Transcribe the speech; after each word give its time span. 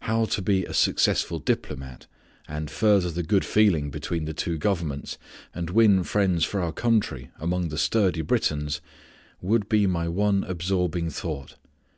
How 0.00 0.24
to 0.24 0.40
be 0.40 0.64
a 0.64 0.72
successful 0.72 1.38
diplomat 1.38 2.06
and 2.48 2.70
further 2.70 3.10
the 3.10 3.22
good 3.22 3.44
feeling 3.44 3.90
between 3.90 4.24
the 4.24 4.32
two 4.32 4.56
governments, 4.56 5.18
and 5.54 5.68
win 5.68 6.04
friends 6.04 6.42
for 6.42 6.62
our 6.62 6.72
country 6.72 7.30
among 7.38 7.68
the 7.68 7.76
sturdy 7.76 8.22
Britons 8.22 8.80
would 9.42 9.68
be 9.68 9.86
my 9.86 10.08
one 10.08 10.42
absorbing 10.42 11.10
thought. 11.10 11.56